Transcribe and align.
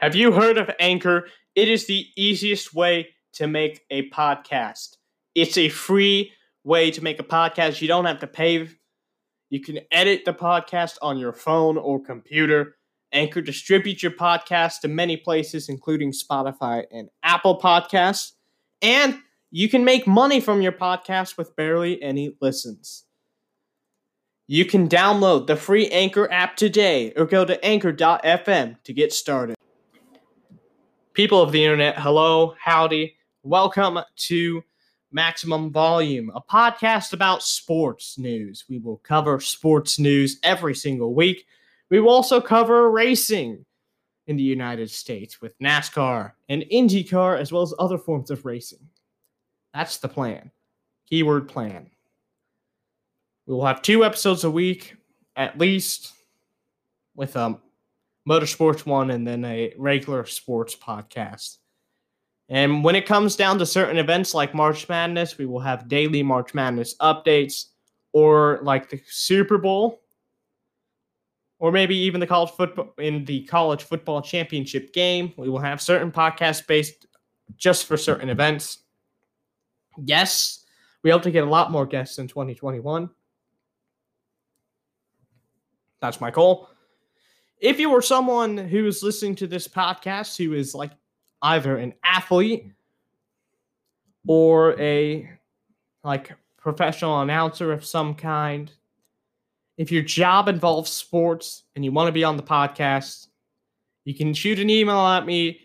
Have 0.00 0.16
you 0.16 0.32
heard 0.32 0.56
of 0.56 0.70
Anchor? 0.80 1.26
It 1.54 1.68
is 1.68 1.86
the 1.86 2.06
easiest 2.16 2.72
way 2.72 3.10
to 3.34 3.46
make 3.46 3.82
a 3.90 4.08
podcast. 4.08 4.96
It's 5.34 5.58
a 5.58 5.68
free 5.68 6.32
way 6.64 6.90
to 6.92 7.04
make 7.04 7.20
a 7.20 7.22
podcast. 7.22 7.82
You 7.82 7.88
don't 7.88 8.06
have 8.06 8.20
to 8.20 8.26
pay. 8.26 8.66
You 9.50 9.60
can 9.60 9.80
edit 9.92 10.24
the 10.24 10.32
podcast 10.32 10.96
on 11.02 11.18
your 11.18 11.34
phone 11.34 11.76
or 11.76 12.02
computer. 12.02 12.76
Anchor 13.12 13.42
distributes 13.42 14.02
your 14.02 14.12
podcast 14.12 14.80
to 14.80 14.88
many 14.88 15.18
places, 15.18 15.68
including 15.68 16.12
Spotify 16.12 16.84
and 16.90 17.10
Apple 17.22 17.60
Podcasts. 17.60 18.32
And 18.80 19.18
you 19.50 19.68
can 19.68 19.84
make 19.84 20.06
money 20.06 20.40
from 20.40 20.62
your 20.62 20.72
podcast 20.72 21.36
with 21.36 21.54
barely 21.56 22.02
any 22.02 22.38
listens. 22.40 23.04
You 24.46 24.64
can 24.64 24.88
download 24.88 25.46
the 25.46 25.56
free 25.56 25.88
Anchor 25.90 26.26
app 26.32 26.56
today 26.56 27.12
or 27.16 27.26
go 27.26 27.44
to 27.44 27.62
anchor.fm 27.62 28.82
to 28.82 28.92
get 28.94 29.12
started. 29.12 29.56
People 31.20 31.42
of 31.42 31.52
the 31.52 31.62
internet, 31.62 31.98
hello, 31.98 32.54
howdy, 32.58 33.14
welcome 33.42 33.98
to 34.16 34.64
Maximum 35.12 35.70
Volume, 35.70 36.32
a 36.34 36.40
podcast 36.40 37.12
about 37.12 37.42
sports 37.42 38.16
news. 38.16 38.64
We 38.70 38.78
will 38.78 38.96
cover 39.04 39.38
sports 39.38 39.98
news 39.98 40.38
every 40.42 40.74
single 40.74 41.12
week. 41.12 41.44
We 41.90 42.00
will 42.00 42.08
also 42.08 42.40
cover 42.40 42.90
racing 42.90 43.66
in 44.28 44.36
the 44.38 44.42
United 44.42 44.90
States 44.90 45.42
with 45.42 45.52
NASCAR 45.58 46.32
and 46.48 46.64
IndyCar, 46.72 47.38
as 47.38 47.52
well 47.52 47.60
as 47.60 47.74
other 47.78 47.98
forms 47.98 48.30
of 48.30 48.46
racing. 48.46 48.88
That's 49.74 49.98
the 49.98 50.08
plan. 50.08 50.50
Keyword 51.10 51.50
plan. 51.50 51.90
We 53.46 53.52
will 53.52 53.66
have 53.66 53.82
two 53.82 54.06
episodes 54.06 54.44
a 54.44 54.50
week, 54.50 54.96
at 55.36 55.58
least, 55.58 56.14
with 57.14 57.36
um 57.36 57.60
motorsports 58.28 58.86
one 58.86 59.10
and 59.10 59.26
then 59.26 59.44
a 59.44 59.72
regular 59.78 60.24
sports 60.26 60.76
podcast. 60.76 61.58
And 62.48 62.82
when 62.82 62.96
it 62.96 63.06
comes 63.06 63.36
down 63.36 63.58
to 63.58 63.66
certain 63.66 63.96
events 63.96 64.34
like 64.34 64.54
March 64.54 64.88
Madness, 64.88 65.38
we 65.38 65.46
will 65.46 65.60
have 65.60 65.88
daily 65.88 66.22
March 66.22 66.52
Madness 66.52 66.96
updates, 67.00 67.66
or 68.12 68.58
like 68.62 68.90
the 68.90 69.00
Super 69.06 69.56
Bowl, 69.56 70.02
or 71.60 71.70
maybe 71.70 71.96
even 71.96 72.18
the 72.18 72.26
college 72.26 72.50
football 72.50 72.92
in 72.98 73.24
the 73.24 73.44
college 73.44 73.84
football 73.84 74.20
championship 74.20 74.92
game. 74.92 75.32
We 75.36 75.48
will 75.48 75.60
have 75.60 75.80
certain 75.80 76.10
podcasts 76.10 76.66
based 76.66 77.06
just 77.56 77.86
for 77.86 77.96
certain 77.96 78.28
events. 78.28 78.78
Yes, 80.04 80.64
we 81.04 81.10
hope 81.10 81.22
to 81.22 81.30
get 81.30 81.44
a 81.44 81.50
lot 81.50 81.70
more 81.70 81.86
guests 81.86 82.18
in 82.18 82.26
2021. 82.26 83.10
That's 86.00 86.20
my 86.20 86.32
goal 86.32 86.68
if 87.60 87.78
you 87.78 87.90
were 87.90 88.02
someone 88.02 88.56
who 88.56 88.86
is 88.86 89.02
listening 89.02 89.34
to 89.36 89.46
this 89.46 89.68
podcast 89.68 90.36
who 90.36 90.54
is 90.54 90.74
like 90.74 90.92
either 91.42 91.76
an 91.76 91.94
athlete 92.02 92.72
or 94.26 94.78
a 94.80 95.30
like 96.02 96.32
professional 96.56 97.20
announcer 97.20 97.72
of 97.72 97.84
some 97.84 98.14
kind, 98.14 98.72
if 99.76 99.92
your 99.92 100.02
job 100.02 100.48
involves 100.48 100.90
sports 100.90 101.64
and 101.74 101.84
you 101.84 101.92
want 101.92 102.08
to 102.08 102.12
be 102.12 102.24
on 102.24 102.36
the 102.36 102.42
podcast, 102.42 103.28
you 104.04 104.14
can 104.14 104.32
shoot 104.32 104.58
an 104.58 104.70
email 104.70 105.06
at 105.06 105.26
me. 105.26 105.60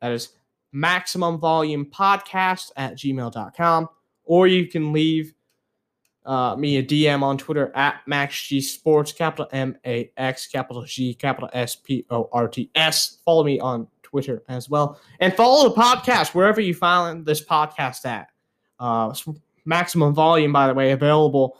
That 0.00 0.12
is 0.12 0.30
maximum 0.72 1.38
volume 1.38 1.86
podcast 1.86 2.70
at 2.76 2.94
gmail.com. 2.96 3.88
Or 4.24 4.46
you 4.46 4.66
can 4.66 4.92
leave 4.92 5.34
uh, 6.28 6.54
me 6.56 6.76
a 6.76 6.82
DM 6.82 7.22
on 7.22 7.38
Twitter 7.38 7.72
at 7.74 8.02
MaxG 8.06 8.62
Sports, 8.62 9.12
capital 9.12 9.48
M 9.50 9.76
A 9.86 10.12
X, 10.18 10.46
capital 10.46 10.84
G, 10.84 11.14
capital 11.14 11.48
S 11.54 11.74
P 11.74 12.04
O 12.10 12.28
R 12.32 12.46
T 12.46 12.70
S. 12.74 13.18
Follow 13.24 13.42
me 13.42 13.58
on 13.58 13.88
Twitter 14.02 14.42
as 14.48 14.68
well. 14.68 15.00
And 15.20 15.34
follow 15.34 15.68
the 15.68 15.74
podcast 15.74 16.34
wherever 16.34 16.60
you 16.60 16.74
find 16.74 17.24
this 17.24 17.42
podcast 17.42 18.04
at. 18.04 18.28
Uh, 18.78 19.14
maximum 19.64 20.14
volume, 20.14 20.52
by 20.52 20.66
the 20.66 20.74
way, 20.74 20.92
available 20.92 21.58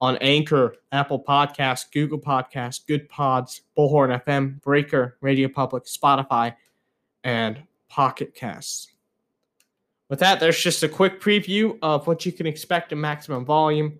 on 0.00 0.16
Anchor, 0.18 0.76
Apple 0.92 1.22
Podcasts, 1.22 1.90
Google 1.92 2.20
Podcasts, 2.20 2.86
Good 2.86 3.08
Pods, 3.08 3.62
Bullhorn 3.76 4.22
FM, 4.24 4.62
Breaker, 4.62 5.18
Radio 5.22 5.48
Public, 5.48 5.84
Spotify, 5.84 6.54
and 7.24 7.62
Pocket 7.88 8.34
Casts. 8.34 8.92
With 10.08 10.20
that, 10.20 10.38
there's 10.38 10.60
just 10.60 10.82
a 10.82 10.88
quick 10.88 11.20
preview 11.20 11.78
of 11.82 12.06
what 12.06 12.24
you 12.24 12.32
can 12.32 12.46
expect 12.46 12.92
in 12.92 13.00
maximum 13.00 13.44
volume. 13.44 13.98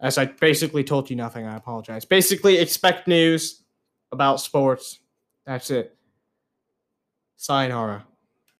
As 0.00 0.16
I 0.16 0.26
basically 0.26 0.84
told 0.84 1.10
you 1.10 1.16
nothing, 1.16 1.46
I 1.46 1.56
apologize. 1.56 2.04
Basically, 2.04 2.58
expect 2.58 3.08
news 3.08 3.62
about 4.12 4.40
sports. 4.40 5.00
That's 5.44 5.70
it. 5.70 5.96
Sayonara. 7.36 8.06